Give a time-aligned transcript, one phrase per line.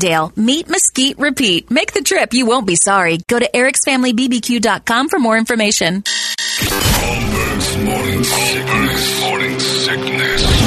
[0.00, 1.70] Meet Mesquite Repeat.
[1.70, 2.32] Make the trip.
[2.32, 3.18] You won't be sorry.
[3.28, 6.02] Go to ericsfamilybbq.com for more information.
[6.02, 9.20] Holmberg's morning sickness.
[9.20, 10.60] Morning sickness.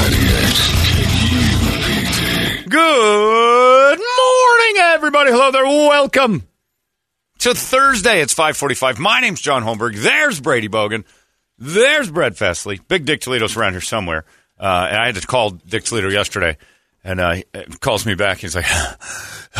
[2.69, 5.31] Good morning, everybody.
[5.31, 5.65] Hello there.
[5.65, 6.43] Welcome
[7.39, 8.21] to Thursday.
[8.21, 8.99] It's 545.
[8.99, 9.95] My name's John Holmberg.
[9.95, 11.05] There's Brady Bogan.
[11.57, 12.79] There's Brett Festley.
[12.87, 14.25] Big Dick Toledo's around here somewhere.
[14.59, 16.57] Uh, and I had to call Dick Toledo yesterday.
[17.03, 17.43] And uh, he
[17.81, 18.39] calls me back.
[18.39, 18.65] He's like,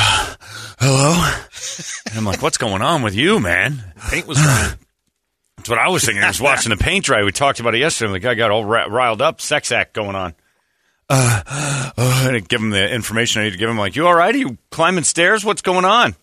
[0.80, 1.32] hello?
[2.10, 3.84] And I'm like, what's going on with you, man?
[4.10, 4.38] Paint was.
[4.38, 6.24] That's what I was thinking.
[6.24, 7.24] I was watching the paint dry.
[7.24, 8.14] We talked about it yesterday.
[8.14, 9.40] The guy got all ri- riled up.
[9.42, 10.36] Sex act going on.
[11.10, 11.42] Uh,
[11.98, 13.78] uh, and give him the information I need to give him.
[13.78, 14.34] Like, you all right?
[14.34, 15.46] Are you climbing stairs?
[15.46, 16.16] What's going on?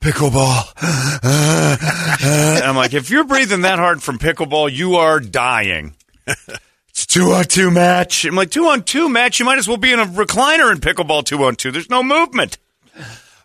[0.00, 0.62] Pickleball.
[2.22, 5.94] and I'm like, if you're breathing that hard from pickleball, you are dying.
[7.12, 8.24] Two on two match.
[8.24, 9.38] I'm like, two on two match?
[9.38, 11.70] You might as well be in a recliner in pickleball two on two.
[11.70, 12.56] There's no movement.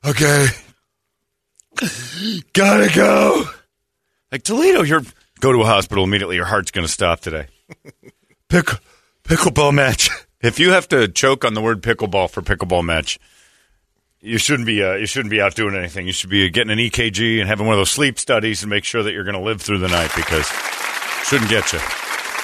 [0.06, 0.46] Okay.
[2.54, 3.44] Gotta go.
[4.32, 5.02] Like, Toledo, you're.
[5.42, 6.38] Go to a hospital immediately.
[6.38, 7.48] Your heart's going to stop today.
[8.50, 8.68] Pick,
[9.26, 10.12] pickleball match.
[10.40, 13.20] If you have to choke on the word pickleball for pickleball match,
[14.22, 14.82] you shouldn't be.
[14.82, 16.08] Uh, you shouldn't be out doing anything.
[16.08, 18.86] You should be getting an EKG and having one of those sleep studies and make
[18.86, 20.48] sure that you're going to live through the night because
[21.26, 21.80] shouldn't get you.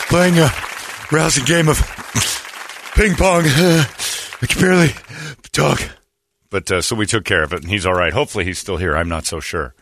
[0.10, 0.73] Playing a
[1.14, 1.78] rousing game of
[2.96, 3.44] ping pong.
[3.46, 4.90] I can barely
[5.52, 5.82] talk.
[6.50, 8.14] But uh, so we took care of it, and he's all right.
[8.14, 8.96] Hopefully, he's still here.
[8.96, 9.74] I'm not so sure.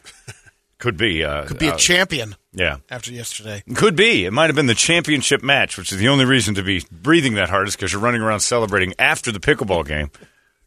[0.77, 1.23] Could be.
[1.23, 2.77] Uh, Could be a uh, champion Yeah.
[2.89, 3.61] after yesterday.
[3.75, 4.25] Could be.
[4.25, 7.35] It might have been the championship match, which is the only reason to be breathing
[7.35, 10.09] that hard is because you're running around celebrating after the pickleball game.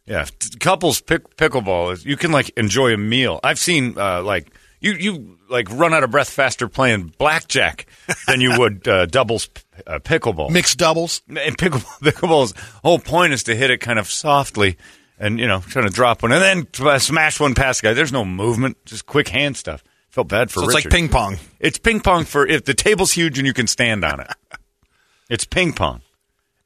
[0.06, 1.92] Yeah, t- couples pick, pickleball.
[1.94, 3.40] is- You can like enjoy a meal.
[3.42, 7.86] I've seen uh, like you you like run out of breath faster playing blackjack
[8.28, 9.48] than you would uh, doubles
[9.86, 10.50] uh, pickleball.
[10.50, 11.22] Mixed doubles.
[11.28, 14.76] And pickleball, pickleball's whole point is to hit it kind of softly
[15.18, 17.94] and you know trying to drop one and then uh, smash one past the guy.
[17.94, 19.82] There's no movement, just quick hand stuff.
[20.10, 21.38] Felt bad for So it's like ping pong.
[21.58, 24.28] It's ping pong for if the table's huge and you can stand on it.
[25.30, 26.02] it's ping pong.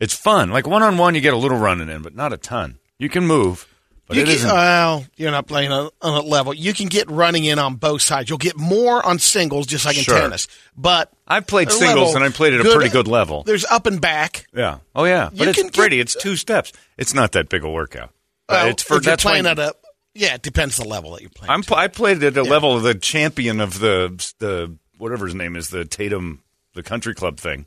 [0.01, 0.51] It's fun.
[0.51, 2.79] Like one on one, you get a little running in, but not a ton.
[2.99, 3.67] You can move,
[4.07, 6.55] but You it can, well, you're not playing on, on a level.
[6.55, 8.29] You can get running in on both sides.
[8.29, 10.19] You'll get more on singles, just like in Sure.
[10.21, 10.47] tennis.
[10.77, 13.43] But I've played singles level, and I played at a pretty good level.
[13.45, 14.47] There's up and back.
[14.55, 14.79] yeah.
[14.95, 15.29] Oh yeah.
[15.31, 16.01] But You it's can get- pretty.
[16.01, 16.73] It's two steps.
[16.97, 18.11] It's not that big a workout.
[18.49, 19.75] Well, it's for if you're that's playing at a.
[20.15, 21.51] Yeah, it depends the level that you're playing.
[21.53, 24.09] I'm, I played at a level of the champion of the
[24.39, 26.43] the whatever his name is, the Tatum,
[26.75, 27.67] the country club thing.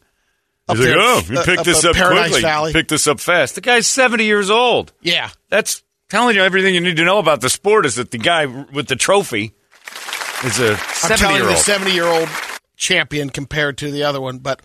[0.68, 2.42] Up He's like, there, oh, you uh, picked this up Paradise quickly.
[2.42, 2.74] Valley.
[2.74, 3.56] Picked this up fast.
[3.56, 4.92] The guy's 70 years old.
[5.02, 8.18] yeah, That's telling you everything you need to know about the sport is that the
[8.18, 9.54] guy with the trophy
[10.44, 11.58] is a I'm 70 telling year old.
[11.58, 12.30] 70 year old
[12.82, 14.40] champion compared to the other one.
[14.40, 14.62] But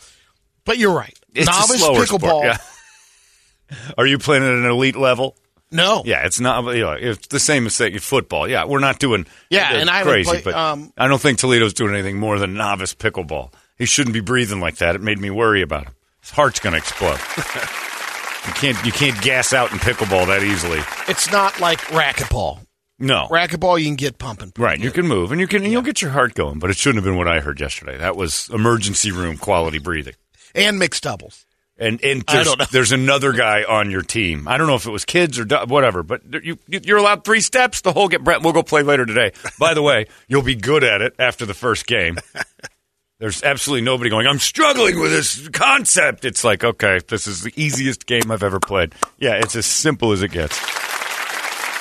[0.65, 1.17] but you're right.
[1.35, 2.43] It's Novice pickleball.
[2.45, 2.59] Yeah.
[3.99, 5.37] Are you playing at an elite level?
[5.71, 6.03] No.
[6.05, 6.65] Yeah, it's not.
[6.75, 8.49] You know, it's the same as say football.
[8.49, 9.27] Yeah, we're not doing.
[9.51, 12.55] Yeah, and I crazy, played- but um, I don't think Toledo's doing anything more than
[12.55, 13.53] novice pickleball.
[13.77, 14.95] He shouldn't be breathing like that.
[14.95, 15.93] It made me worry about him.
[16.21, 17.19] His heart's going to explode.
[18.47, 20.81] you can't you can't gas out in pickleball that easily.
[21.09, 22.61] It's not like racquetball.
[22.99, 24.53] No, Racquetball, you can get pumping.
[24.57, 24.79] right?
[24.81, 26.97] You can move and you can and you'll get your heart going, but it shouldn't
[26.97, 27.99] have been what I heard yesterday.
[27.99, 30.15] That was emergency room quality breathing.
[30.55, 31.45] And mixed doubles.
[31.79, 34.49] And and there's, there's another guy on your team.
[34.49, 37.23] I don't know if it was kids or du- whatever, but you you- you're allowed
[37.25, 37.83] three steps.
[37.83, 38.41] The whole get Brett.
[38.41, 39.33] We'll go play later today.
[39.61, 42.17] By the way, you'll be good at it after the first game.
[43.19, 44.27] There's absolutely nobody going.
[44.27, 46.25] I'm struggling with this concept.
[46.25, 48.95] It's like okay, this is the easiest game I've ever played.
[49.19, 50.59] Yeah, it's as simple as it gets.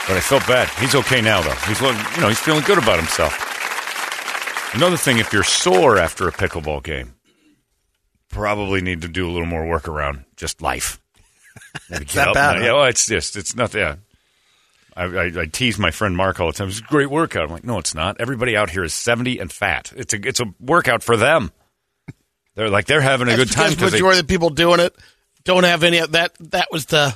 [0.08, 0.70] But I felt bad.
[0.80, 1.56] He's okay now, though.
[1.68, 3.34] He's look- you know he's feeling good about himself.
[4.76, 7.16] Another thing, if you're sore after a pickleball game,
[8.30, 11.00] probably need to do a little more work around just life.
[11.90, 12.66] Get that bad, and- huh?
[12.68, 13.74] Yeah, well, it's just it's not.
[13.74, 13.96] Yeah,
[14.96, 16.68] I, I, I tease my friend Mark all the time.
[16.68, 17.46] It's a great workout.
[17.46, 18.18] I'm like, no, it's not.
[18.20, 19.92] Everybody out here is 70 and fat.
[19.96, 21.52] It's a it's a workout for them.
[22.56, 24.80] They're like they're having a That's good time because they- majority of the people doing
[24.82, 24.96] it
[25.46, 26.34] don't have any of that.
[26.40, 27.16] That was the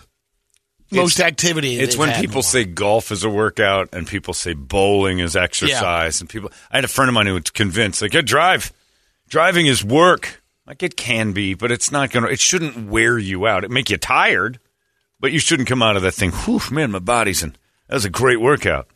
[0.92, 1.80] most activity.
[1.80, 6.30] It's when people say golf is a workout and people say bowling is exercise and
[6.30, 8.74] people I had a friend of mine who was convinced like yeah, drive.
[9.28, 10.42] Driving is work.
[10.66, 13.64] Like it can be but it's not gonna it shouldn't wear you out.
[13.64, 14.60] It make you tired
[15.20, 17.56] but you shouldn't come out of that thing whew man my body's in
[17.88, 18.88] that was a great workout.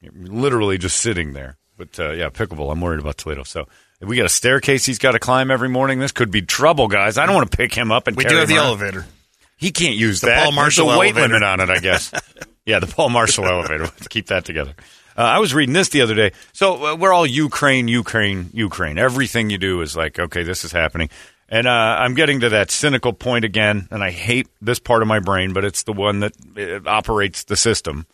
[0.00, 1.56] You're literally just sitting there.
[1.76, 3.42] But uh, yeah pickleball I'm worried about Toledo.
[3.44, 3.66] So
[4.00, 5.98] we got a staircase he's got to climb every morning.
[6.00, 7.18] This could be trouble guys.
[7.18, 8.66] I don't want to pick him up and We do have the around.
[8.66, 9.06] elevator.
[9.62, 10.42] He can't use The that.
[10.42, 11.34] Paul Marshall There's a weight elevator.
[11.34, 12.12] limit on it, I guess.
[12.66, 13.84] yeah, the Paul Marshall elevator.
[13.84, 14.74] Let's keep that together.
[15.16, 16.32] Uh, I was reading this the other day.
[16.52, 18.98] So uh, we're all Ukraine, Ukraine, Ukraine.
[18.98, 21.10] Everything you do is like, okay, this is happening.
[21.48, 25.06] And uh, I'm getting to that cynical point again, and I hate this part of
[25.06, 28.06] my brain, but it's the one that uh, operates the system.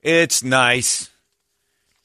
[0.00, 1.10] It's nice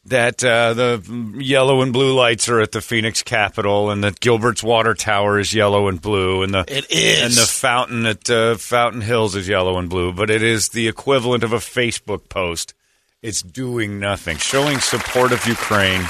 [0.06, 4.64] that uh, the yellow and blue lights are at the Phoenix Capitol, and that Gilbert's
[4.64, 7.22] water tower is yellow and blue, and the It is.
[7.24, 10.12] and the fountain at uh, Fountain Hills is yellow and blue.
[10.14, 12.74] But it is the equivalent of a Facebook post.
[13.22, 16.02] It's doing nothing, showing support of Ukraine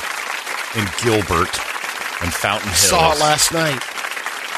[0.75, 1.49] in Gilbert
[2.21, 3.81] and Fountain Hills saw it last night.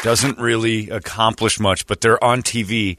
[0.04, 2.98] doesn't really accomplish much, but they're on TV.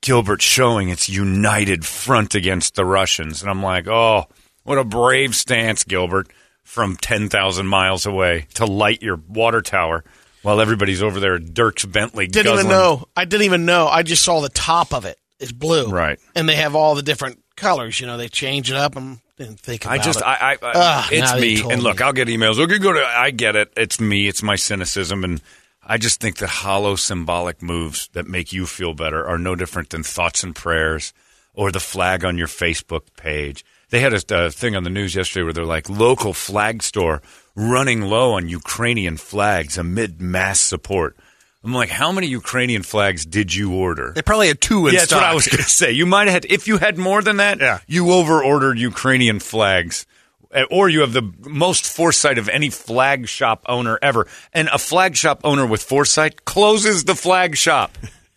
[0.00, 4.24] Gilbert showing its united front against the Russians, and I'm like, oh,
[4.64, 6.28] what a brave stance, Gilbert,
[6.62, 10.04] from ten thousand miles away to light your water tower
[10.42, 12.26] while everybody's over there at Dierks Bentley.
[12.26, 13.06] Didn't even know.
[13.16, 13.86] I didn't even know.
[13.86, 15.18] I just saw the top of it.
[15.38, 15.88] it is blue.
[15.88, 16.18] Right.
[16.34, 18.00] And they have all the different colors.
[18.00, 20.26] You know, they change it up and didn't think about I just, it.
[20.26, 21.72] I, I, I Ah, it's now that you me.
[21.72, 22.04] And look, me.
[22.04, 22.58] I'll get emails.
[22.58, 23.04] Okay, go to.
[23.04, 23.72] I get it.
[23.76, 24.28] It's me.
[24.28, 25.40] It's my cynicism, and
[25.82, 29.90] I just think that hollow symbolic moves that make you feel better are no different
[29.90, 31.12] than thoughts and prayers
[31.52, 33.64] or the flag on your Facebook page.
[33.94, 37.22] They had a, uh thing on the news yesterday where they're like local flag store
[37.54, 41.16] running low on Ukrainian flags amid mass support.
[41.62, 44.10] I'm like, how many Ukrainian flags did you order?
[44.12, 45.92] They probably had two in yeah, that's what I was going to say.
[45.92, 47.78] You might have had, if you had more than that, Yeah.
[47.86, 50.06] you over ordered Ukrainian flags.
[50.52, 54.26] Uh, Or you have the most foresight of any flag shop owner ever.
[54.52, 57.96] And a flag shop owner with foresight closes the flag shop.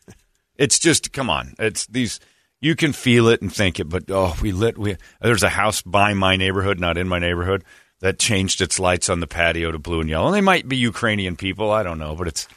[0.56, 1.56] it's just, come on.
[1.58, 2.20] It's these,
[2.60, 5.82] you can feel it and think it, but oh, we lit, we, there's a house
[5.82, 7.64] by my neighborhood, not in my neighborhood,
[8.00, 10.28] that changed its lights on the patio to blue and yellow.
[10.28, 11.72] And they might be Ukrainian people.
[11.72, 12.48] I don't know, but it's,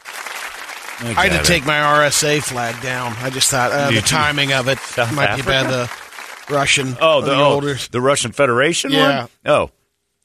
[1.00, 3.14] I had get to take my RSA flag down.
[3.18, 4.00] I just thought uh, the you?
[4.02, 5.48] timing of it South might be Africa?
[5.48, 5.70] bad.
[5.70, 6.96] The Russian.
[7.00, 7.76] Oh, the, the oh, older.
[7.90, 9.20] the Russian Federation Yeah.
[9.20, 9.28] one?
[9.46, 9.70] Oh,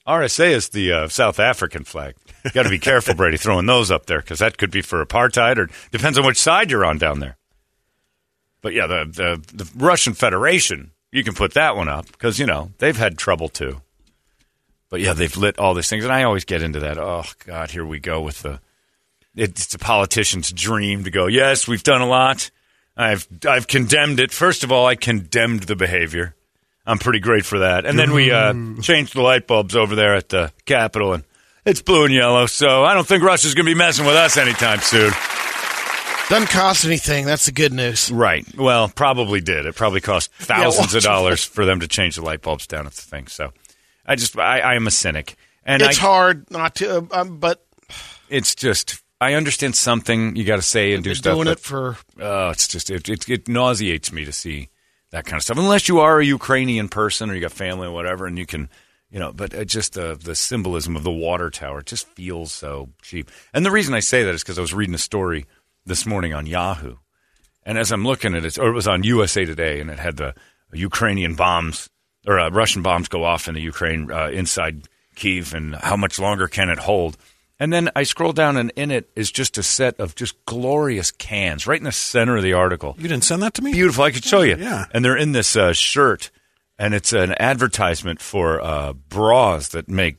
[0.08, 2.16] RSA is the uh, South African flag.
[2.54, 5.58] Got to be careful, Brady, throwing those up there because that could be for apartheid
[5.58, 7.38] or depends on which side you're on down there.
[8.66, 12.48] But yeah, the, the, the Russian Federation, you can put that one up because, you
[12.48, 13.80] know, they've had trouble too.
[14.90, 16.04] But yeah, they've lit all these things.
[16.04, 16.98] And I always get into that.
[16.98, 18.60] Oh, God, here we go with the.
[19.36, 22.50] It's a politician's dream to go, yes, we've done a lot.
[22.98, 24.32] I've, I've condemned it.
[24.32, 26.34] First of all, I condemned the behavior.
[26.88, 27.86] I'm pretty great for that.
[27.86, 28.52] And then we uh,
[28.82, 31.24] changed the light bulbs over there at the Capitol, and
[31.66, 32.48] it's blue and yellow.
[32.48, 35.12] So I don't think Russia's going to be messing with us anytime soon.
[36.30, 37.26] Doesn't cost anything.
[37.26, 38.12] That's the good news.
[38.12, 38.46] Right.
[38.58, 39.66] Well, probably did.
[39.68, 42.88] It probably cost thousands watch of dollars for them to change the light bulbs down
[42.88, 43.28] at the thing.
[43.28, 43.54] So
[44.06, 45.36] I just, I, I am a cynic.
[45.66, 47.64] And It's I, hard not to, uh, um, but
[48.30, 51.36] it's just, I understand something you got to say and do stuff.
[51.36, 54.70] doing it for Oh, it's just it, it it nauseates me to see
[55.12, 55.58] that kind of stuff.
[55.58, 58.70] Unless you are a Ukrainian person or you got family or whatever, and you can,
[59.10, 59.32] you know.
[59.32, 63.32] But just the the symbolism of the water tower just feels so cheap.
[63.54, 65.46] And the reason I say that is because I was reading a story
[65.86, 66.96] this morning on Yahoo,
[67.64, 70.18] and as I'm looking at it, or it was on USA Today, and it had
[70.18, 70.34] the
[70.74, 71.90] Ukrainian bombs
[72.28, 76.20] or uh, Russian bombs go off in the Ukraine uh, inside Kiev, and how much
[76.20, 77.18] longer can it hold?
[77.60, 81.12] And then I scroll down, and in it is just a set of just glorious
[81.12, 82.96] cans right in the center of the article.
[82.98, 83.72] You didn't send that to me?
[83.72, 84.04] Beautiful.
[84.04, 84.58] I could show you.
[84.58, 84.86] Yeah.
[84.92, 86.32] And they're in this uh, shirt,
[86.78, 90.18] and it's an advertisement for uh, bras that make,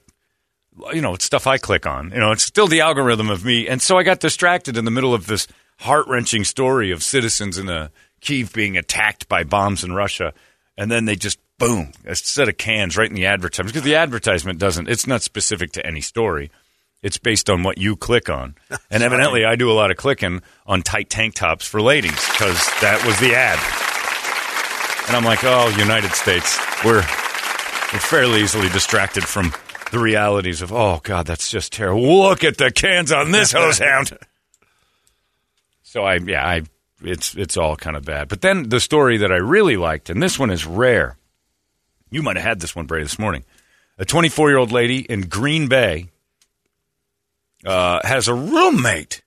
[0.93, 2.11] you know, it's stuff I click on.
[2.11, 3.69] You know, it's still the algorithm of me.
[3.69, 5.47] And so I got distracted in the middle of this
[5.79, 7.89] heart wrenching story of citizens in uh,
[8.21, 10.33] Kiev being attacked by bombs in Russia.
[10.77, 13.73] And then they just, boom, a set of cans right in the advertisement.
[13.73, 16.51] Because the advertisement doesn't, it's not specific to any story.
[17.03, 18.55] It's based on what you click on.
[18.91, 22.57] And evidently, I do a lot of clicking on tight tank tops for ladies because
[22.81, 23.59] that was the ad.
[25.09, 27.05] And I'm like, oh, United States, we're
[27.93, 29.53] we're fairly easily distracted from
[29.91, 32.23] the realities of, oh God, that's just terrible.
[32.23, 34.17] Look at the cans on this hose hound.
[35.83, 36.63] So I, yeah, I,
[37.03, 38.29] it's it's all kind of bad.
[38.29, 41.17] But then the story that I really liked, and this one is rare.
[42.11, 43.45] You might have had this one, Bray, this morning.
[43.99, 46.09] A 24 year old lady in Green Bay
[47.65, 49.23] uh, has a roommate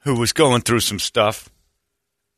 [0.00, 1.48] who was going through some stuff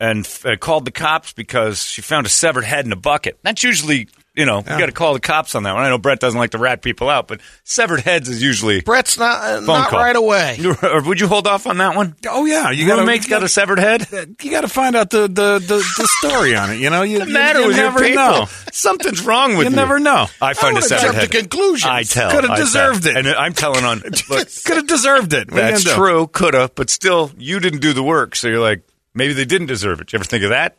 [0.01, 3.39] and f- uh, called the cops because she found a severed head in a bucket.
[3.43, 5.83] That's usually, you know, you got to call the cops on that one.
[5.85, 8.81] I know Brett doesn't like to rat people out, but severed heads is usually.
[8.81, 10.01] Brett's not uh, Phone not call.
[10.01, 10.59] right away.
[10.83, 12.17] Or would you hold off on that one?
[12.27, 14.07] Oh yeah, you got roommate's got a severed head.
[14.43, 16.81] You got to find out the, the, the, the story on it.
[16.81, 18.15] You know, you, the matter you with your never people?
[18.25, 18.45] know.
[18.73, 19.77] Something's wrong with You you.
[19.77, 20.27] never know.
[20.41, 21.31] I find a severed head.
[21.31, 21.85] to conclusions.
[21.91, 22.31] I tell.
[22.31, 22.65] Coulda I tell.
[22.65, 23.17] deserved it.
[23.17, 24.01] And I'm telling on.
[24.01, 25.51] Could have deserved it.
[25.51, 26.27] What that's true.
[26.27, 28.35] Coulda, but still, you didn't do the work.
[28.35, 28.83] So you're like,
[29.15, 30.13] maybe they didn't deserve it.
[30.13, 30.77] You ever think of that?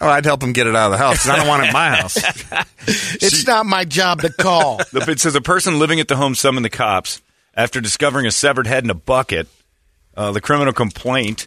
[0.00, 1.66] Oh, I'd help him get it out of the house 'cause I don't want it
[1.68, 2.18] in my house.
[2.86, 4.76] It's not my job to call.
[4.92, 7.22] The- It says a person living at the home summoned the cops
[7.54, 9.46] after discovering a severed head in a bucket.
[10.16, 11.46] Uh, the criminal complaint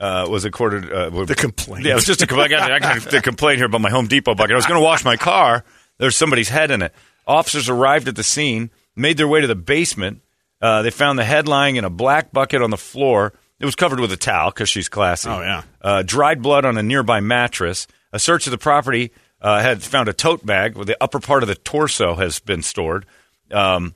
[0.00, 0.90] uh, was accorded.
[0.92, 1.84] Uh, The complaint.
[1.84, 2.52] Yeah, it was just a complaint.
[2.54, 4.52] I got, I got the complaint here about my Home Depot bucket.
[4.52, 5.64] I was going to wash my car.
[5.98, 6.92] There's somebody's head in it.
[7.26, 10.20] Officers arrived at the scene, made their way to the basement.
[10.62, 13.32] Uh, they found the head lying in a black bucket on the floor.
[13.60, 15.28] It was covered with a towel because she's classy.
[15.28, 15.62] Oh, yeah.
[15.82, 17.86] Uh, dried blood on a nearby mattress.
[18.12, 21.42] A search of the property uh, had found a tote bag where the upper part
[21.42, 23.06] of the torso has been stored.
[23.50, 23.94] Um,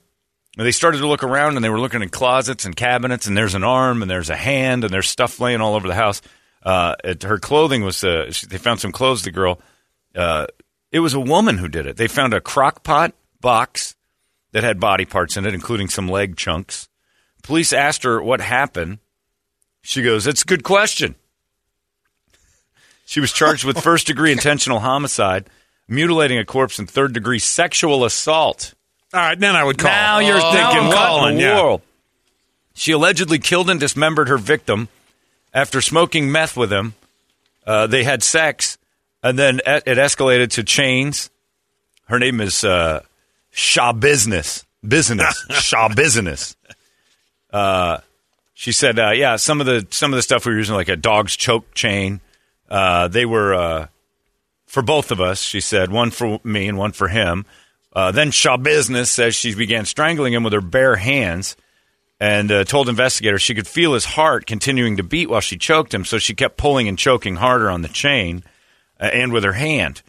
[0.58, 3.36] and they started to look around and they were looking in closets and cabinets and
[3.36, 6.20] there's an arm and there's a hand and there's stuff laying all over the house.
[6.62, 9.60] Uh, it, her clothing was, uh, she, they found some clothes, the girl.
[10.14, 10.46] Uh,
[10.90, 11.96] it was a woman who did it.
[11.96, 13.96] They found a crock pot box
[14.52, 16.88] that had body parts in it, including some leg chunks.
[17.42, 18.98] Police asked her what happened.
[19.82, 21.14] She goes, That's a good question.
[23.04, 25.46] She was charged with first degree intentional homicide,
[25.86, 28.74] mutilating a corpse, and third degree sexual assault.
[29.12, 29.90] All right, then I would call.
[29.90, 31.56] Now you're Now thinking, I'm calling, yeah.
[31.62, 31.82] world?
[32.74, 34.88] She allegedly killed and dismembered her victim
[35.52, 36.94] after smoking meth with him.
[37.66, 38.78] Uh, they had sex,
[39.22, 41.28] and then it it escalated to chains.
[42.06, 43.02] Her name is uh,
[43.52, 44.64] Schabusiness.
[44.88, 45.44] Business.
[45.50, 46.56] Schabusiness.
[47.52, 47.98] Uh,
[48.62, 50.88] she said, uh, "Yeah, some of the some of the stuff we were using, like
[50.88, 52.20] a dog's choke chain,
[52.70, 53.86] uh, they were uh,
[54.66, 57.44] for both of us." She said, "One for me and one for him."
[57.92, 61.56] Uh, then Schabusiness says she began strangling him with her bare hands,
[62.20, 65.92] and uh, told investigators she could feel his heart continuing to beat while she choked
[65.92, 68.44] him, so she kept pulling and choking harder on the chain
[69.00, 70.02] uh, and with her hand.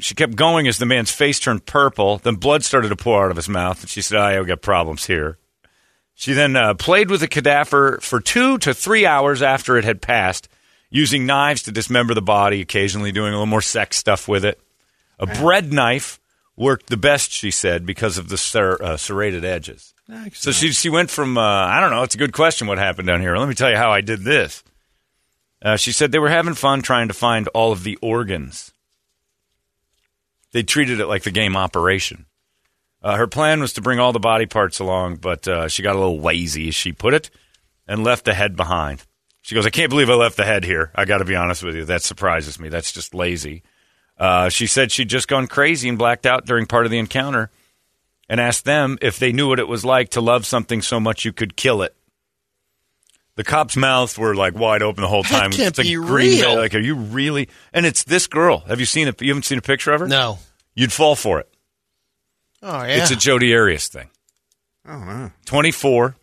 [0.00, 2.18] She kept going as the man's face turned purple.
[2.18, 5.06] Then blood started to pour out of his mouth, and she said, "I got problems
[5.06, 5.38] here."
[6.18, 10.00] She then uh, played with the cadaver for two to three hours after it had
[10.00, 10.48] passed,
[10.88, 14.58] using knives to dismember the body, occasionally doing a little more sex stuff with it.
[15.18, 16.18] A bread knife
[16.56, 19.92] worked the best, she said, because of the ser- uh, serrated edges.
[20.32, 22.02] So she she went from uh, I don't know.
[22.02, 22.66] It's a good question.
[22.66, 23.36] What happened down here?
[23.36, 24.64] Let me tell you how I did this.
[25.60, 28.72] Uh, she said they were having fun trying to find all of the organs.
[30.52, 32.24] They treated it like the game Operation.
[33.06, 35.94] Uh, her plan was to bring all the body parts along, but uh, she got
[35.94, 37.30] a little lazy, as she put it,
[37.86, 39.04] and left the head behind.
[39.42, 40.90] She goes, "I can't believe I left the head here.
[40.92, 41.84] I got to be honest with you.
[41.84, 42.68] That surprises me.
[42.68, 43.62] That's just lazy."
[44.18, 47.50] Uh, she said she'd just gone crazy and blacked out during part of the encounter,
[48.28, 51.24] and asked them if they knew what it was like to love something so much
[51.24, 51.94] you could kill it.
[53.36, 55.52] The cops' mouths were like wide open the whole time.
[55.52, 56.48] That can't It's like be Green Bay.
[56.48, 56.56] real.
[56.56, 57.48] Like, are you really?
[57.72, 58.64] And it's this girl.
[58.66, 59.22] Have you seen it?
[59.22, 60.08] You haven't seen a picture of her?
[60.08, 60.40] No.
[60.74, 61.48] You'd fall for it.
[62.68, 63.02] Oh yeah.
[63.02, 64.10] It's a Jodi Arias thing.
[64.88, 65.30] Oh, no.
[65.46, 66.16] 24.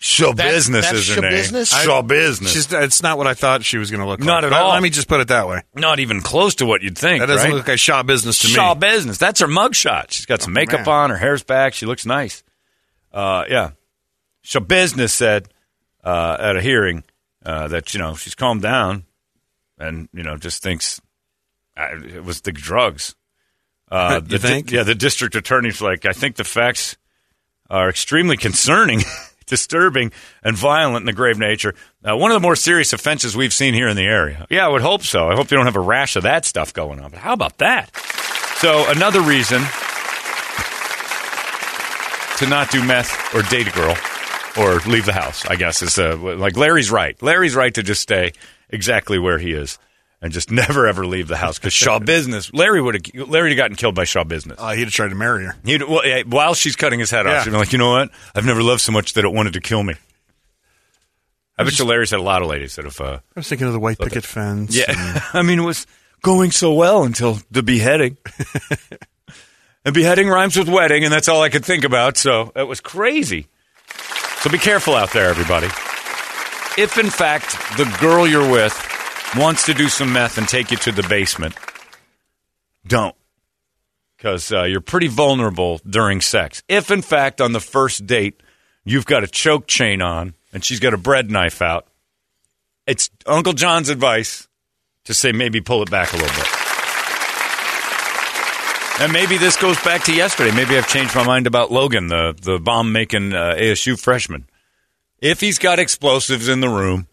[0.00, 1.30] Show That- business that's is her show name.
[1.32, 1.68] business?
[1.70, 2.52] Show business.
[2.52, 4.26] She's, it's not what I thought she was going to look like.
[4.26, 4.72] Not at Let- all.
[4.72, 5.62] Let me just put it that way.
[5.74, 7.18] Not even close to what you'd think.
[7.20, 7.56] That doesn't right?
[7.56, 8.52] look like Shaw business to me.
[8.52, 8.80] Shaw me.
[8.80, 9.18] business.
[9.18, 10.10] That's her mugshot.
[10.12, 10.88] She's got some Oh, makeup man.
[10.88, 11.10] on.
[11.10, 11.74] Her hair's back.
[11.74, 12.44] She looks nice.
[13.12, 13.70] Uh, yeah.
[14.42, 15.48] Shaw business said
[16.04, 17.02] uh, at a hearing
[17.44, 19.04] uh, that you know she's calmed down
[19.78, 21.00] and you know just thinks
[21.76, 23.14] uh, it was the drugs.
[23.90, 26.96] Uh, You the di- yeah, the district attorney's like, I think the facts
[27.70, 29.02] are extremely concerning,
[29.46, 31.74] disturbing, and violent in the grave nature.
[32.04, 34.46] Uh, one of the more serious offenses we've seen here in the area.
[34.50, 35.28] Yeah, I would hope so.
[35.28, 37.10] I hope you don't have a rash of that stuff going on.
[37.10, 37.94] But how about that?
[38.60, 39.62] So another reason
[42.38, 43.96] to not do meth or date a girl
[44.56, 47.20] or leave the house, I guess, is uh, like Larry's right.
[47.22, 48.32] Larry's right to just stay
[48.70, 49.78] exactly where he is
[50.20, 52.50] and just never ever leave the house because Schabusiness.
[52.52, 54.56] Larry would have Larry have gotten killed by Schabusiness.
[54.58, 55.56] Uh, he'd have tried to marry her.
[55.64, 57.42] He'd, well, yeah, while she's cutting his head off, Yeah.
[57.44, 58.10] she'd be like, you know what?
[58.34, 59.94] I've never loved so much that it wanted to kill me.
[61.60, 63.00] I bet you Larry's had a lot of ladies that have.
[63.00, 64.76] Uh, I was thinking of the white picket fence.
[64.76, 65.86] yeah, and- I mean, it was
[66.22, 68.16] going so well until the beheading.
[69.84, 72.16] and beheading rhymes with wedding, and that's all I could think about.
[72.16, 73.46] So it was crazy.
[74.40, 75.66] So be careful out there, everybody.
[76.80, 78.72] If in fact the girl you're with
[79.36, 81.54] wants to do some meth and take you to the basement,
[82.86, 83.14] don't.
[84.16, 86.62] Because uh, you're pretty vulnerable during sex.
[86.68, 88.42] If in fact on the first date
[88.84, 91.86] you've got a choke chain on and she's got a bread knife out,
[92.86, 94.48] it's Uncle John's advice
[95.04, 96.48] to say maybe pull it back a little bit.
[99.00, 100.50] And maybe this goes back to yesterday.
[100.54, 104.48] Maybe I've changed my mind about Logan, the, the bomb making uh, ASU freshman.
[105.20, 107.06] If he's got explosives in the room,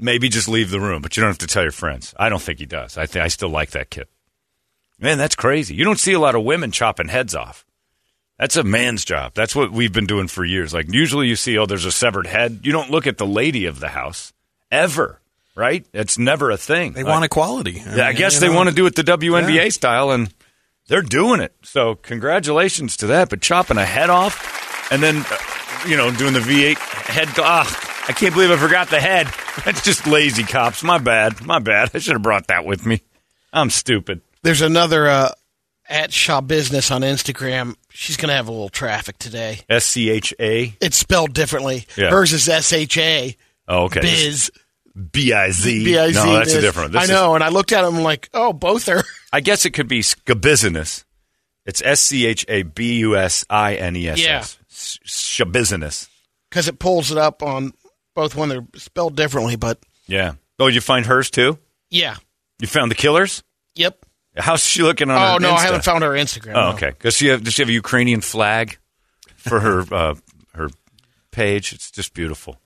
[0.00, 2.14] maybe just leave the room, but you don't have to tell your friends.
[2.18, 2.96] I don't think he does.
[2.98, 4.06] I, th- I still like that kid.
[4.98, 5.74] Man, that's crazy.
[5.74, 7.64] You don't see a lot of women chopping heads off.
[8.38, 9.32] That's a man's job.
[9.34, 10.72] That's what we've been doing for years.
[10.72, 12.60] Like, usually you see, oh, there's a severed head.
[12.62, 14.32] You don't look at the lady of the house
[14.70, 15.20] ever,
[15.54, 15.86] right?
[15.92, 16.92] It's never a thing.
[16.92, 17.72] They want equality.
[17.72, 20.32] Yeah, I guess they want to do it the WNBA style, and
[20.88, 21.54] they're doing it.
[21.62, 23.28] So congratulations to that.
[23.28, 25.36] But chopping a head off and then, uh,
[25.86, 27.28] you know, doing the V8 head.
[27.38, 29.28] Ah, I can't believe I forgot the head.
[29.64, 30.82] That's just lazy cops.
[30.82, 31.44] My bad.
[31.44, 31.90] My bad.
[31.94, 33.02] I should have brought that with me.
[33.52, 34.20] I'm stupid.
[34.42, 35.30] There's another uh,
[35.88, 37.76] at Shaw Business on Instagram.
[37.90, 39.60] She's going to have a little traffic today.
[39.68, 40.74] S C H A.
[40.80, 41.86] It's spelled differently.
[41.96, 42.10] Yeah.
[42.10, 43.36] Hers is S H A.
[43.68, 44.00] Oh, okay.
[44.00, 44.50] Biz.
[45.12, 45.84] B I Z.
[45.84, 46.14] B I Z.
[46.14, 46.62] No, that's a biz.
[46.64, 46.92] different.
[46.92, 49.04] This I is- know, and I looked at them like, oh, both are.
[49.32, 51.04] I guess it could be scabusiness.
[51.66, 54.38] It's S C H A B U S I N E S Yeah.
[54.38, 54.58] S.
[55.04, 56.08] Shabusiness.
[56.48, 57.72] because it pulls it up on
[58.20, 59.56] both when they're spelled differently.
[59.56, 60.32] But Yeah.
[60.58, 61.58] Oh, did you find hers too?
[61.88, 62.16] yeah,
[62.60, 63.42] You found the killers?
[63.74, 64.04] yep.
[64.36, 65.58] How's she looking on Oh her no, Insta?
[65.58, 66.54] I haven't found her Instagram.
[66.54, 66.74] Oh, no.
[66.76, 66.92] okay.
[67.00, 67.42] Does she have?
[67.42, 68.78] Does she have a Ukrainian flag
[69.36, 70.14] for her uh,
[70.54, 70.68] her
[71.32, 71.72] page?
[71.72, 72.56] It's just beautiful.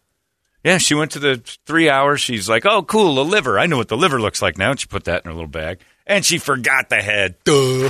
[0.63, 2.21] Yeah, she went to the three hours.
[2.21, 3.59] She's like, "Oh, cool, a liver.
[3.59, 5.49] I know what the liver looks like now." And she put that in her little
[5.49, 7.37] bag, and she forgot the head.
[7.45, 7.89] Duh.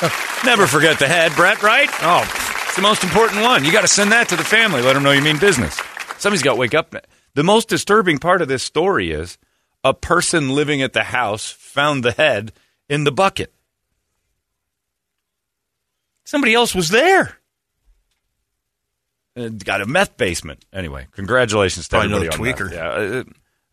[0.44, 1.62] Never forget the head, Brett.
[1.62, 1.88] Right?
[2.02, 2.22] Oh,
[2.66, 3.64] it's the most important one.
[3.64, 4.82] You got to send that to the family.
[4.82, 5.80] Let them know you mean business.
[6.18, 6.94] Somebody's got to wake up.
[7.34, 9.38] The most disturbing part of this story is
[9.84, 12.52] a person living at the house found the head
[12.88, 13.52] in the bucket.
[16.24, 17.38] Somebody else was there.
[19.36, 20.64] Uh, got a meth basement.
[20.72, 22.72] Anyway, congratulations to Probably everybody on another meth.
[22.72, 23.12] tweaker.
[23.12, 23.24] Yeah, uh,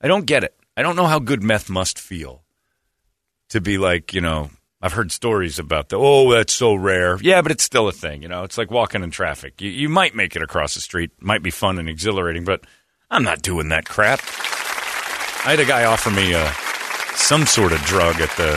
[0.02, 0.56] I don't get it.
[0.78, 2.44] I don't know how good meth must feel
[3.50, 4.50] to be like, you know,
[4.82, 7.18] I've heard stories about the, oh, that's so rare.
[7.22, 8.22] Yeah, but it's still a thing.
[8.22, 9.60] You know, it's like walking in traffic.
[9.62, 12.64] You, you might make it across the street, might be fun and exhilarating, but
[13.10, 14.20] I'm not doing that crap.
[15.46, 16.52] I had a guy offer me uh,
[17.16, 18.52] some sort of drug at the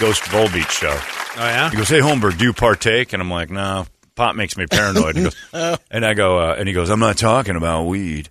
[0.00, 0.98] Ghost Volbeat show.
[1.38, 1.70] Oh yeah.
[1.70, 5.16] He goes, "Hey, Holmberg, do you partake?" And I'm like, "No, pot makes me paranoid."
[5.16, 5.36] He goes,
[5.90, 8.30] and I go, uh, and he goes, "I'm not talking about weed."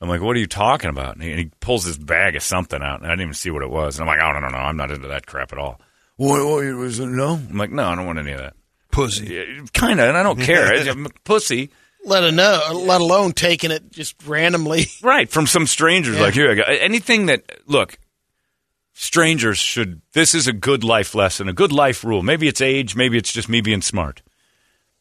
[0.00, 2.42] I'm like, "What are you talking about?" And he, and he pulls this bag of
[2.42, 3.98] something out, and I didn't even see what it was.
[3.98, 5.80] And I'm like, "Oh no, no, no, I'm not into that crap at all."
[6.16, 7.06] What, what was it?
[7.06, 8.54] No, I'm like, "No, I don't want any of that."
[8.92, 9.62] Pussy.
[9.74, 10.94] Kind of, and I don't care.
[11.24, 11.70] Pussy,
[12.06, 14.86] Let a know, let alone taking it just randomly.
[15.02, 15.28] right?
[15.28, 16.22] From some strangers, Yeah.
[16.22, 16.62] like here, I go.
[16.62, 17.98] Anything that look.
[18.94, 20.00] Strangers should.
[20.12, 22.22] This is a good life lesson, a good life rule.
[22.22, 24.22] Maybe it's age, maybe it's just me being smart.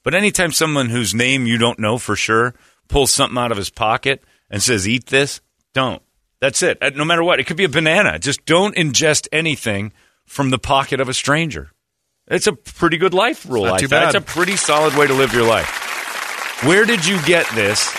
[0.03, 2.53] But anytime someone whose name you don't know for sure
[2.89, 5.39] pulls something out of his pocket and says, eat this,
[5.73, 6.01] don't.
[6.41, 6.77] That's it.
[6.81, 7.39] Uh, No matter what.
[7.39, 8.19] It could be a banana.
[8.19, 9.93] Just don't ingest anything
[10.25, 11.71] from the pocket of a stranger.
[12.27, 13.65] It's a pretty good life rule.
[13.65, 13.91] not too think.
[13.91, 14.13] bad.
[14.13, 15.84] That's a pretty solid way to live your life.
[16.63, 17.91] Where did you get this?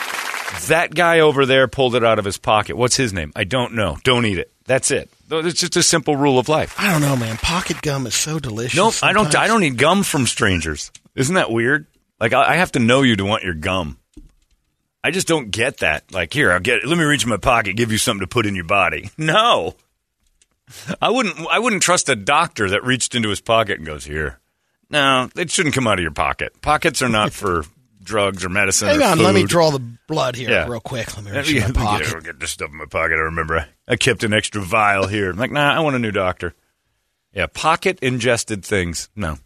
[0.68, 2.76] That guy over there pulled it out of his pocket.
[2.76, 3.32] What's his name?
[3.36, 3.98] I don't know.
[4.02, 4.50] Don't eat it.
[4.64, 5.10] That's it.
[5.30, 6.74] It's just a simple rule of life.
[6.78, 7.36] I don't know, man.
[7.36, 8.76] Pocket gum is so delicious.
[8.76, 9.34] Nope, I don't.
[9.36, 10.90] I don't eat gum from strangers.
[11.14, 11.86] Isn't that weird?
[12.18, 13.98] Like I, I have to know you to want your gum.
[15.04, 16.10] I just don't get that.
[16.12, 16.84] Like here, I'll get.
[16.84, 19.10] Let me reach in my pocket, give you something to put in your body.
[19.18, 19.74] No,
[21.00, 21.38] I wouldn't.
[21.48, 24.40] I wouldn't trust a doctor that reached into his pocket and goes here.
[24.90, 26.60] No, it shouldn't come out of your pocket.
[26.62, 27.64] Pockets are not for
[28.06, 28.88] drugs or medicine.
[28.88, 30.66] Hang or on, let me draw the blood here Yeah.
[30.68, 31.14] real quick.
[31.16, 32.14] Let me Yeah, in my pocket.
[32.14, 33.14] I'll get this stuff in my pocket.
[33.14, 35.30] I remember I, I kept an extra vial here.
[35.30, 36.54] I'm like, nah, I want a new doctor.
[37.34, 39.10] Yeah, pocket ingested things.
[39.14, 39.36] No.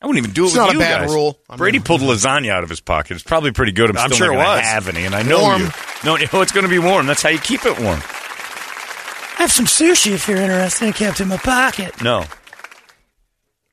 [0.00, 1.10] I wouldn't even do it It's with not a bad guys.
[1.14, 1.38] rule.
[1.48, 2.10] I Brady pulled mm-hmm.
[2.10, 3.14] lasagna out of his pocket.
[3.14, 3.90] It's probably pretty good.
[3.90, 4.60] I'm, I'm still sure not it was.
[4.60, 5.62] have any, and I know Warm.
[5.62, 5.68] you.
[6.04, 7.06] No, no, it's going to be warm.
[7.06, 7.98] That's how you keep it warm.
[8.00, 10.88] I Have some sushi if you're interested.
[10.88, 12.00] I kept it in my pocket.
[12.02, 12.24] No.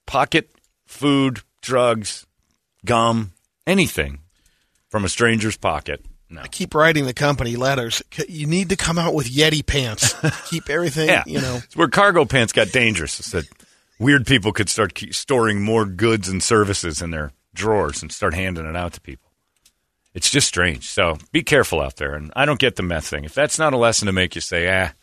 [0.05, 0.49] Pocket
[0.85, 2.25] food, drugs,
[2.85, 3.33] gum,
[3.67, 4.19] anything
[4.89, 6.03] from a stranger's pocket.
[6.29, 6.41] No.
[6.41, 8.01] I keep writing the company letters.
[8.27, 10.15] You need to come out with Yeti pants.
[10.49, 11.59] keep everything, Yeah, you know.
[11.63, 13.19] it's where cargo pants got dangerous.
[13.19, 13.45] It's that
[13.99, 18.33] weird people could start keep storing more goods and services in their drawers and start
[18.33, 19.31] handing it out to people.
[20.15, 20.87] It's just strange.
[20.89, 22.15] So be careful out there.
[22.15, 23.23] And I don't get the meth thing.
[23.25, 24.93] If that's not a lesson to make you say, ah,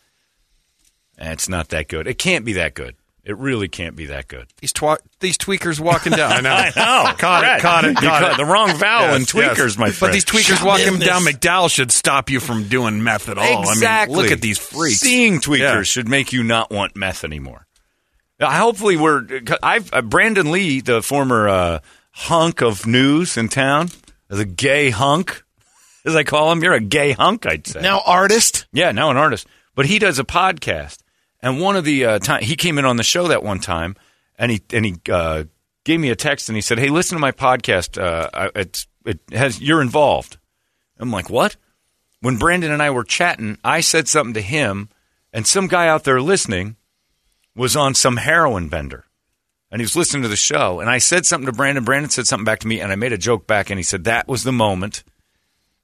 [1.18, 2.06] It's not that good.
[2.06, 2.96] It can't be that good.
[3.24, 4.48] It really can't be that good.
[4.60, 6.32] These twa- these tweakers walking down.
[6.36, 6.50] I know.
[6.50, 7.12] I know.
[7.16, 8.36] Caught it, caught it, caught caught it.
[8.36, 9.78] the wrong vowel in tweakers, yes.
[9.78, 10.10] my friend.
[10.10, 11.06] But these tweakers walking Business.
[11.06, 13.62] down McDowell should stop you from doing meth at all.
[13.62, 14.14] Exactly.
[14.14, 14.98] I mean, look at these freaks.
[14.98, 15.82] Seeing tweakers Yeah.
[15.82, 17.66] should make you not want meth anymore.
[18.40, 19.24] Uh, hopefully, we're.
[19.62, 21.78] I've uh, Brandon Lee, the former uh,
[22.10, 23.90] hunk of news in town,
[24.26, 25.44] the gay hunk,
[26.04, 26.60] as I call him.
[26.60, 27.82] You're a gay hunk, I'd say.
[27.82, 28.66] Now, artist.
[28.72, 29.46] Yeah, now an artist.
[29.76, 30.98] But he does a podcast,
[31.42, 33.96] and one of the uh, time he came in on the show that one time,
[34.38, 35.44] and he and he uh,
[35.84, 38.00] gave me a text, and he said, "Hey, listen to my podcast.
[38.00, 40.38] Uh, it's it has you're involved."
[40.98, 41.56] I'm like, "What?"
[42.20, 44.88] When Brandon and I were chatting, I said something to him,
[45.32, 46.76] and some guy out there listening
[47.56, 49.04] was on some heroin bender.
[49.70, 51.82] And he was listening to the show, and I said something to Brandon.
[51.82, 54.04] Brandon said something back to me, and I made a joke back, and he said
[54.04, 55.02] that was the moment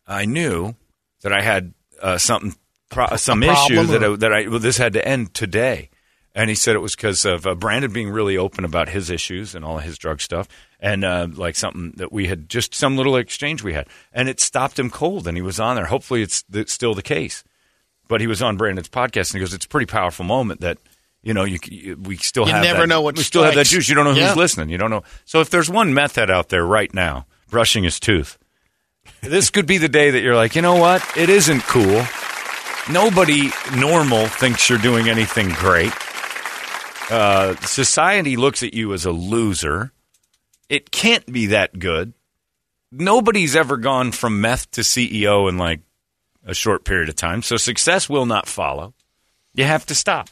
[0.07, 0.77] I knew
[1.23, 2.55] that I had uh, something,
[2.91, 5.91] pro- some issue that I, that I well, this had to end today.
[6.35, 9.57] And he said it was because of uh, Brandon being really open about his issues
[9.57, 10.47] and all of his drug stuff,
[10.79, 14.39] and uh, like something that we had just some little exchange we had, and it
[14.39, 15.87] stopped him cold, and he was on there.
[15.87, 17.43] Hopefully, it's, it's still the case.
[18.07, 20.79] But he was on Brandon's podcast, and he goes, "It's a pretty powerful moment that."
[21.21, 23.57] You know, you, you we still You have never that, know what we still have
[23.57, 23.89] that juice.
[23.89, 24.29] You don't know Yeah.
[24.29, 24.69] who's listening.
[24.71, 25.03] You don't know.
[25.25, 28.39] So if there's one meth head out there right now brushing his tooth,
[29.21, 31.05] this could be the day that you're like, you know what?
[31.17, 32.05] It isn't cool.
[32.91, 35.93] Nobody normal thinks you're doing anything great.
[37.11, 39.93] Uh, society looks at you as a loser.
[40.69, 42.15] It can't be that good.
[42.91, 45.81] Nobody's ever gone from meth to CEO in like
[46.45, 48.95] a short period of time, so success will not follow.
[49.55, 50.31] You have to stop.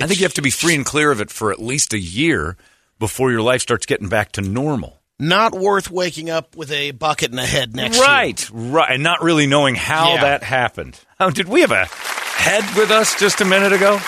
[0.00, 1.98] I think you have to be free and clear of it for at least a
[1.98, 2.56] year
[2.98, 4.95] before your life starts getting back to normal.
[5.18, 8.04] Not worth waking up with a bucket in the head next year.
[8.06, 10.20] Right, right, and not really knowing how Yeah.
[10.22, 10.98] that happened.
[11.18, 13.98] Oh, did we have a head with us just a minute ago?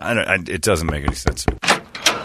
[0.00, 0.28] I don't.
[0.28, 1.44] I, it doesn't make any sense.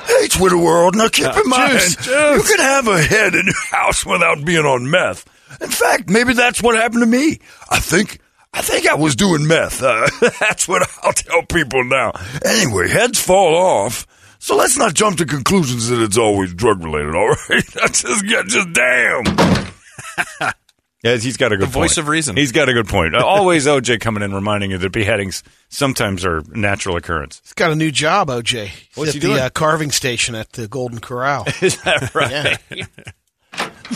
[0.06, 0.95] Hey, Twitter world.
[0.95, 4.63] Now keep in mind, juice, you can have a head in your house without being
[4.65, 5.25] on meth.
[5.62, 7.39] In fact, maybe that's what happened to me.
[7.69, 8.19] I think,
[8.53, 9.82] I think I was doing meth.
[9.82, 10.08] Uh,
[10.39, 12.12] that's what I'll tell people now.
[12.45, 14.06] Anyway, heads fall off.
[14.43, 17.15] So let's not jump to conclusions that it's always drug related.
[17.15, 19.23] All right, that's just get just damn.
[21.01, 21.97] Yeah, he's got a good The voice point.
[21.97, 22.38] of reason.
[22.38, 23.13] He's got a good point.
[23.13, 27.41] Uh, Always OJ coming in reminding you that beheadings sometimes are natural occurrence.
[27.43, 28.67] He's got a new job, OJ.
[28.67, 29.39] He's What's at he the doing?
[29.41, 31.45] Uh, carving station at the Golden Corral.
[31.62, 32.58] Is that right?
[32.71, 32.86] Yeah.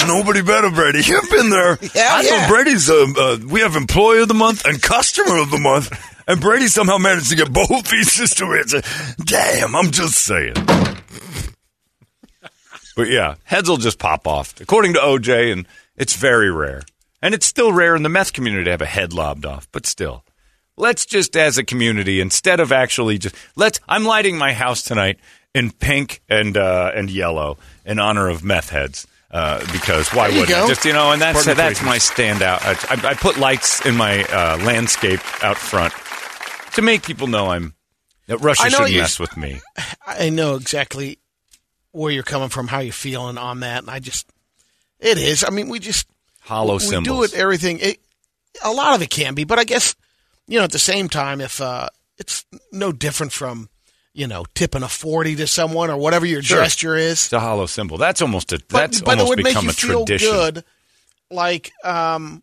[0.05, 1.01] Nobody better, Brady.
[1.05, 1.77] You've been there.
[1.95, 2.49] Yeah, I know yeah.
[2.49, 2.89] Brady's.
[2.89, 5.89] Uh, uh, we have employee of the month and customer of the month,
[6.27, 8.83] and Brady somehow managed to get both these situations.
[9.23, 10.55] Damn, I'm just saying.
[12.95, 16.81] But yeah, heads will just pop off, according to OJ, and it's very rare.
[17.21, 19.85] And it's still rare in the meth community to have a head lobbed off, but
[19.85, 20.23] still.
[20.77, 23.79] Let's just, as a community, instead of actually just let's.
[23.87, 25.19] I'm lighting my house tonight
[25.53, 29.07] in pink and uh, and yellow in honor of meth heads.
[29.29, 30.67] Uh, because why wouldn't I?
[30.67, 32.59] Just you know, and that's Important that's my standout.
[32.63, 35.93] I, I, I put lights in my uh, landscape out front
[36.75, 37.73] to make people know I'm
[38.27, 39.61] that Russia shouldn't mess with me.
[40.07, 41.19] I know exactly
[41.91, 44.29] where you're coming from, how you're feeling on that, and I just,
[44.99, 45.43] it is.
[45.43, 46.07] I mean, we just
[46.41, 47.17] Hollow we symbols.
[47.17, 47.79] do it everything.
[47.79, 47.97] It,
[48.63, 49.93] a lot of it can be, but I guess
[50.47, 53.69] you know at the same time, if uh, it's no different from
[54.17, 56.63] you know tipping a forty to someone or whatever your Sure.
[56.63, 57.25] gesture is.
[57.25, 57.97] It's a hollow symbol.
[57.97, 60.29] That's almost a But, that's but it almost would make you a feel tradition.
[60.31, 60.63] good.
[61.29, 62.41] Like, um,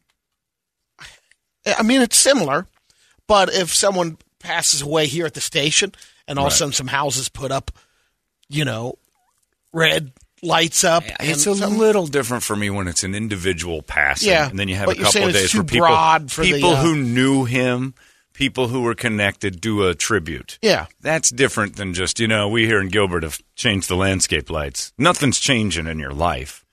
[1.66, 2.66] I mean, it's similar,
[3.26, 5.92] but if someone passes away here at the station
[6.28, 7.70] and all of a sudden some houses put up,
[8.48, 8.98] you know,
[9.72, 14.50] red lights up, It's a little different for me when it's an individual passing, Yeah,
[14.50, 15.88] and then you have a couple of days for people
[16.28, 17.94] for the, people uh, who knew him,
[18.34, 20.58] people who were connected, do a tribute.
[20.60, 20.86] yeah.
[21.00, 24.92] That's different than just you know we here in Gilbert have changed the landscape lights.
[24.98, 26.64] Nothing's changing in your life.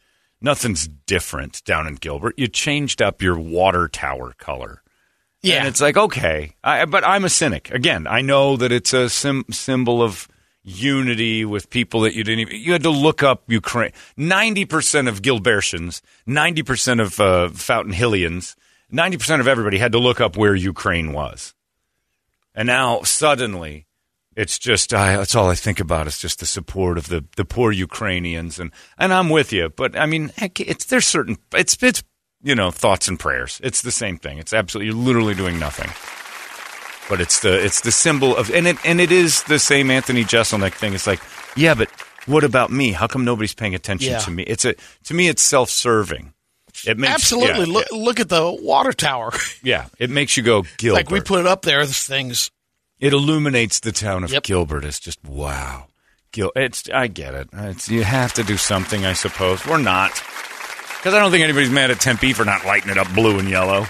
[0.41, 2.33] Nothing's different down in Gilbert.
[2.37, 4.81] You changed up your water tower color.
[5.43, 7.71] Yeah, And it's like, okay, I, but I'm a cynic.
[7.71, 10.27] Again, I know that it's a sim- symbol of
[10.63, 13.91] unity with people that you didn't even, you had to look up Ukraine.
[14.17, 18.55] 90% of Gilbertians, 90% of uh, Fountain Hillians,
[18.91, 21.53] 90% of everybody had to look up where Ukraine was.
[22.53, 23.87] And now suddenly
[24.35, 27.45] it's just, I, that's all I think about is just the support of the, the
[27.45, 28.59] poor Ukrainians.
[28.59, 29.69] And, and I'm with you.
[29.69, 32.03] But I mean, heck, it's, there's certain, it's, it's,
[32.43, 33.61] you know, thoughts and prayers.
[33.63, 34.37] It's the same thing.
[34.37, 35.89] It's absolutely, you're literally doing nothing.
[37.09, 40.23] But it's the, it's the symbol of, and it, and it is the same Anthony
[40.23, 40.93] Jeselnik thing.
[40.93, 41.21] It's like,
[41.55, 41.89] yeah, but
[42.25, 42.93] what about me?
[42.93, 44.19] How come nobody's paying attention Yeah.
[44.19, 44.43] to me?
[44.43, 44.75] It's a,
[45.05, 46.33] to me, it's self-serving.
[46.85, 47.65] It makes Absolutely.
[47.67, 49.31] yeah, look, look at the water tower.
[49.63, 50.95] Yeah, it makes you go Gilbert.
[50.95, 51.85] like we put it up there.
[51.85, 52.49] This thing's
[52.99, 54.43] it illuminates the town of Yep.
[54.43, 54.83] Gilbert.
[54.85, 55.87] It's just wow.
[56.31, 57.49] Gil, it's I get it.
[57.53, 59.65] It's you have to do something, I suppose.
[59.65, 60.11] We're not
[60.97, 63.49] because I don't think anybody's mad at Tempe for not lighting it up blue and
[63.49, 63.85] yellow.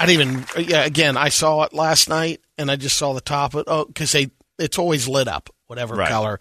[0.00, 0.66] I didn't even.
[0.68, 3.64] Yeah, again, I saw it last night, and I just saw the top of.
[3.66, 6.08] Oh, because they it's always lit up, whatever Right.
[6.08, 6.40] color.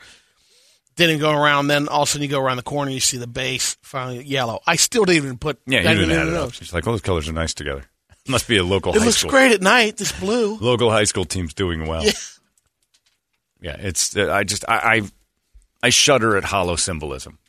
[0.98, 1.68] Didn't go around.
[1.68, 4.24] Then all of a sudden, you go around the corner, you see the base finally
[4.24, 4.60] yellow.
[4.68, 5.60] I still didn't even put.
[5.66, 6.52] Yeah, you didn't add it up.
[6.54, 7.86] She's like, oh, those colors are nice together.
[8.28, 9.30] Must be a local It high looks school.
[9.32, 9.96] great at night.
[9.98, 10.58] This blue.
[10.60, 12.04] Local high school team's doing well.
[12.04, 12.12] Yeah.
[13.62, 15.02] Yeah, it's uh, I just I, I
[15.88, 17.40] I shudder at hollow symbolism.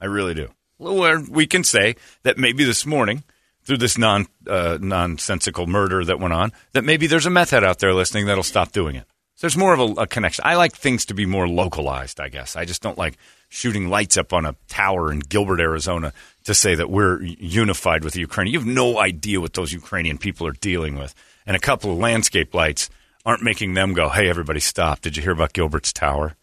[0.00, 0.48] I really do.
[0.78, 3.24] Well, we can say that maybe this morning,
[3.64, 7.62] through this non uh, nonsensical murder that went on, that maybe there's a meth head
[7.64, 9.04] out there listening that'll stop doing it.
[9.40, 10.44] So there's more of a, a connection.
[10.46, 12.20] I like things to be more localized.
[12.20, 13.16] I guess I just don't like
[13.48, 16.12] shooting lights up on a tower in Gilbert, Arizona,
[16.44, 18.48] to say that we're unified with the Ukraine.
[18.48, 21.14] You have no idea what those Ukrainian people are dealing with,
[21.46, 22.90] and a couple of landscape lights
[23.24, 25.00] aren't making them go, "Hey, everybody, stop!
[25.00, 26.36] Did you hear about Gilbert's tower?"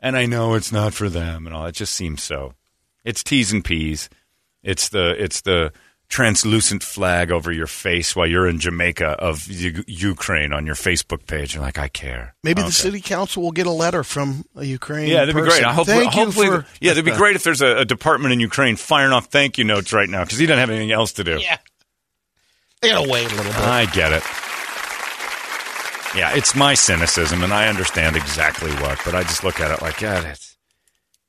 [0.00, 1.66] And I know it's not for them and all.
[1.66, 2.54] It just seems so.
[3.04, 4.08] It's T's and P's.
[4.62, 5.70] It's the it's the
[6.12, 11.26] translucent flag over your face while you're in Jamaica of U- Ukraine on your Facebook
[11.26, 11.54] page.
[11.54, 12.34] You're like, I care.
[12.44, 12.68] Maybe Okay.
[12.68, 15.10] the city council will get a letter from a Ukrainian.
[15.10, 15.62] Yeah, that'd be person.
[15.62, 15.64] great.
[15.66, 16.66] I hope, Thank you hopefully, for.
[16.82, 19.64] yeah, that'd be great if there's a, a department in Ukraine firing off thank you
[19.64, 21.38] notes right now because he doesn't have anything else to do.
[21.40, 21.56] Yeah.
[22.82, 23.56] They gotta wait a little bit.
[23.56, 24.22] I get it.
[26.14, 29.80] Yeah, it's my cynicism, and I understand exactly what, but I just look at it
[29.80, 30.58] like, God, it's,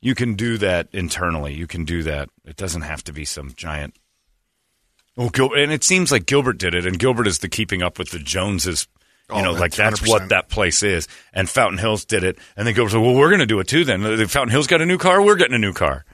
[0.02, 1.54] you can do that internally.
[1.54, 2.28] You can do that.
[2.44, 3.94] It doesn't have to be some giant.
[5.16, 7.98] Oh, Gil- and it seems like Gilbert did it, and Gilbert is the keeping up
[7.98, 8.88] with the Joneses.
[9.30, 10.08] You Oh, know, like that's 100%.
[10.08, 11.08] what that place is.
[11.32, 13.68] And Fountain Hills did it, and then Gilbert said, "Well, we're going to do it
[13.68, 15.22] too." Then The Fountain Hills got a new car.
[15.22, 16.04] We're getting a new car.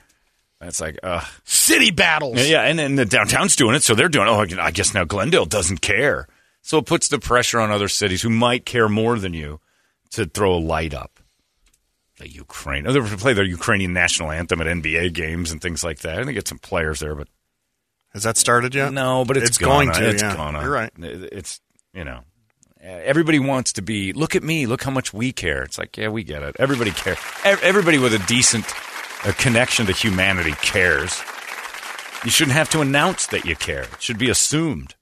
[0.60, 1.24] That's like, ugh.
[1.44, 2.36] City battles.
[2.38, 4.28] Yeah, yeah, and then the downtown's doing it, so they're doing.
[4.28, 6.28] Oh, I guess now Glendale doesn't care,
[6.62, 9.58] so it puts the pressure on other cities who might care more than you
[10.10, 11.18] to throw a light up.
[12.18, 16.00] The Ukraine, oh, they play their Ukrainian national anthem at NBA games and things like
[16.00, 16.18] that.
[16.18, 17.28] And they get some players there, but
[18.12, 18.92] Has that started yet?
[18.92, 20.06] no, but it's, It's going gonna.
[20.06, 20.34] It's yeah.
[20.36, 20.62] gonna.
[20.62, 20.92] You're right.
[20.98, 21.60] It's
[21.94, 22.20] you know,
[22.80, 24.12] everybody wants to be.
[24.12, 24.66] Look at me.
[24.66, 25.62] Look how much we care.
[25.62, 26.56] It's like yeah, we get it.
[26.58, 27.18] Everybody cares.
[27.44, 28.64] Everybody with a decent
[29.24, 31.20] uh connection to humanity cares.
[32.24, 33.82] You shouldn't have to announce that you care.
[33.82, 34.94] It should be assumed.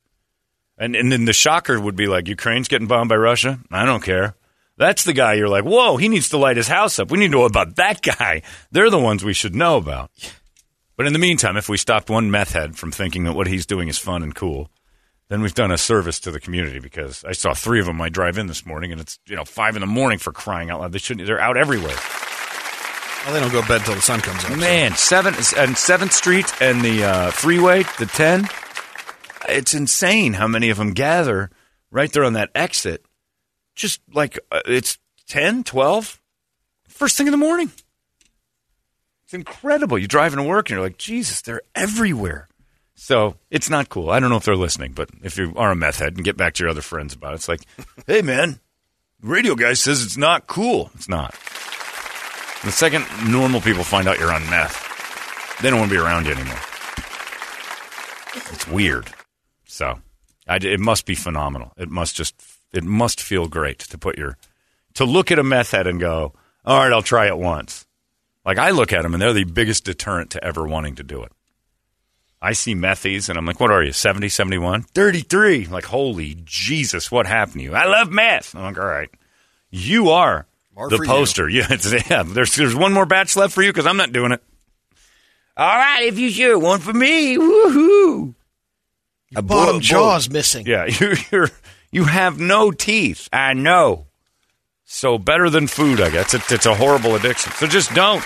[0.77, 3.59] And and then the shocker would be like Ukraine's getting bombed by Russia.
[3.71, 4.35] I don't care.
[4.77, 7.11] That's the guy you're like, whoa, he needs to light his house up.
[7.11, 8.42] We need to know about that guy.
[8.71, 10.11] They're the ones we should know about.
[10.98, 13.66] But in the meantime, if we stopped one meth head from thinking that what he's
[13.66, 14.68] doing is fun and cool,
[15.28, 18.00] then we've done a service to the community because I saw three of them.
[18.00, 20.70] I drive in this morning and it's you know five in the morning for crying
[20.70, 20.90] out loud.
[20.90, 21.24] They shouldn't.
[21.28, 21.96] They're out everywhere.
[23.24, 24.58] Well, they don't go to bed till the sun comes up.
[24.58, 28.48] Man, seventh and Seventh Street and the uh, freeway, the ten.
[29.48, 31.50] It's insane how many of them gather
[31.92, 33.04] right there on that exit.
[33.76, 36.20] Just like uh, it's 10, 12,
[36.88, 37.70] first thing in the morning.
[39.28, 39.98] It's incredible.
[39.98, 42.48] You drive into work and you're like, Jesus, they're everywhere.
[42.94, 44.08] So it's not cool.
[44.08, 46.38] I don't know if they're listening, but if you are a meth head and get
[46.38, 47.60] back to your other friends about it, it's like,
[48.06, 48.58] hey, man,
[49.20, 50.90] radio guy says it's not cool.
[50.94, 51.32] It's not.
[52.64, 56.24] The second normal people find out you're on meth, they don't want to be around
[56.24, 56.60] you anymore.
[58.34, 59.10] It's weird.
[59.66, 59.98] So,
[60.46, 61.74] I, it must be phenomenal.
[61.76, 62.34] It must just,
[62.72, 64.38] it must feel great to put your,
[64.94, 66.32] to look at a meth head and go,
[66.64, 67.84] all right, I'll try it once.
[68.48, 71.22] Like I look at them and they're the biggest deterrent to ever wanting to do
[71.22, 71.30] it.
[72.40, 74.84] I see methies and I'm like, what are you, 70, 71?
[74.84, 75.66] 33.
[75.66, 77.74] I'm like, holy Jesus, what happened to you?
[77.74, 78.54] I love meth.
[78.54, 79.11] I'm like, all right.
[79.70, 81.11] You are More the for you.
[81.11, 81.46] poster.
[81.50, 81.76] Yeah,
[82.08, 84.42] yeah, there's, there's one more batch left for you because I'm not doing it.
[85.54, 87.37] All right, if you sure, one for me.
[87.37, 88.34] Woohoo.
[89.37, 90.66] A Bottom bull- jaw's missing.
[90.66, 91.50] yeah, you, you're
[91.92, 93.28] you have no teeth.
[93.30, 94.06] I know.
[94.90, 96.33] So better than food, I guess.
[96.33, 97.53] It's, it's a horrible addiction.
[97.53, 98.24] So just don't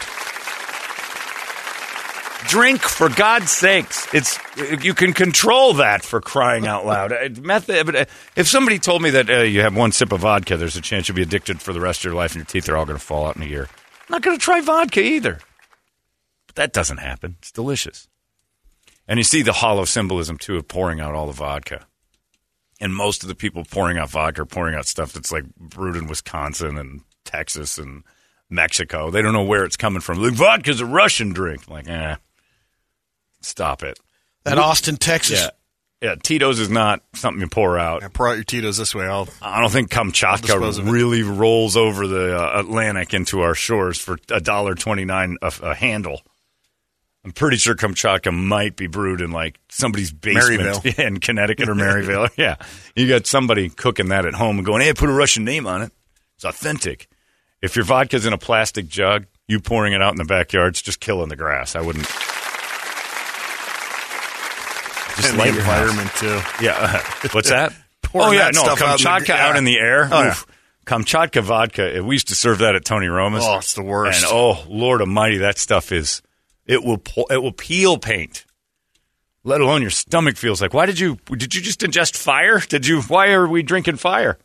[2.46, 4.06] drink for God's sakes.
[4.14, 4.38] It's
[4.84, 7.12] you can control that for crying out loud.
[7.12, 8.04] Uh, Method, but uh,
[8.36, 11.08] if somebody told me that uh, you have one sip of vodka, there's a chance
[11.08, 12.98] you'll be addicted for the rest of your life, and your teeth are all going
[12.98, 13.68] to fall out in a year.
[14.08, 15.40] I'm not going to try vodka either.
[16.46, 17.36] But that doesn't happen.
[17.40, 18.06] It's delicious.
[19.08, 21.86] And you see the hollow symbolism too of pouring out all the vodka.
[22.82, 25.94] And most of the people pouring out vodka are pouring out stuff that's like brewed
[25.94, 28.02] in Wisconsin and Texas and
[28.50, 29.10] Mexico.
[29.10, 30.20] They don't know where it's coming from.
[30.20, 31.68] Like, vodka's a Russian drink.
[31.68, 32.16] like, eh,
[33.40, 34.00] stop it.
[34.44, 35.40] That Austin, Texas.
[35.40, 35.50] Yeah.
[36.02, 38.02] Yeah, Tito's is not something you pour out.
[38.02, 39.06] Yeah, pour out your Tito's this way.
[39.06, 44.18] I'll I don't think Kamchatka really rolls over the uh, Atlantic into our shores for
[44.28, 46.20] a dollar twenty nine a handle.
[47.24, 50.98] I'm pretty sure Kamchatka might be brewed in like somebody's basement Maryville.
[51.06, 52.28] in Connecticut or Maryville.
[52.36, 52.56] yeah.
[52.96, 55.82] You got somebody cooking that at home and going, hey, put a Russian name on
[55.82, 55.92] it.
[56.36, 57.08] It's authentic.
[57.60, 60.98] If your vodka's in a plastic jug, you pouring it out in the backyard's just
[60.98, 61.76] killing the grass.
[61.76, 62.08] I wouldn't.
[65.16, 66.40] Just And light the environment too.
[66.64, 66.72] Yeah.
[66.78, 67.28] Uh-huh.
[67.32, 67.74] What's that?
[68.14, 68.44] Oh, yeah.
[68.50, 70.08] that No, stuff out in the- Kamchatka out in the, air.
[70.10, 70.34] Oh, yeah.
[70.86, 72.02] Kamchatka vodka.
[72.02, 73.44] We used to serve that at Tony Roma's.
[73.46, 74.22] Oh, it's the worst.
[74.24, 76.22] And oh, Lord Almighty, that stuff is.
[76.66, 76.98] It will.
[76.98, 78.44] pu- It will peel paint.
[79.44, 80.72] Let alone your stomach feels like.
[80.72, 81.18] Why did you?
[81.26, 82.60] Did you just ingest fire?
[82.60, 83.02] Did you?
[83.02, 84.38] Why are we drinking fire?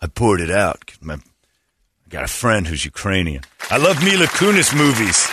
[0.00, 0.92] I poured it out.
[1.00, 3.42] my- I got a friend who's Ukrainian.
[3.70, 5.28] I love Mila Kunis movies.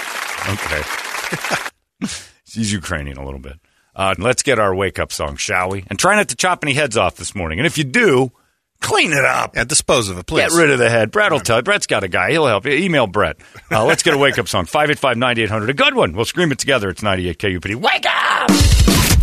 [0.50, 2.10] Okay.
[2.46, 3.60] She's Ukrainian a little bit.
[3.96, 5.86] Uh, let's get our wake up song, shall we?
[5.88, 7.60] And try not to chop any heads off this morning.
[7.60, 8.32] And if you do,
[8.82, 9.56] clean it up.
[9.56, 10.42] Yeah, dispose of it, please.
[10.50, 11.12] Get rid of the head.
[11.12, 11.64] Brett will tell you.
[11.64, 12.32] Brett's got a guy.
[12.32, 12.74] He'll help you.
[12.74, 13.38] Email Brett.
[13.72, 14.66] Uh, let's get a wake up song.
[14.66, 15.70] 585 9800.
[15.70, 16.14] A good one.
[16.14, 16.90] We'll scream it together.
[16.90, 17.76] It's 98 KUPD.
[17.76, 18.50] Wake up!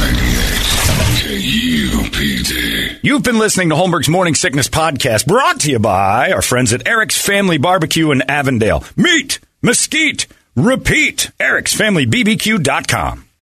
[0.00, 2.98] 98 KUPD.
[3.02, 6.86] You've been listening to Holmberg's Morning Sickness Podcast, brought to you by our friends at
[6.86, 8.84] Eric's Family Barbecue in Avondale.
[8.96, 10.26] Meat, mesquite,
[10.56, 11.30] repeat.
[11.40, 13.29] Eric'sFamilyBBQ.com.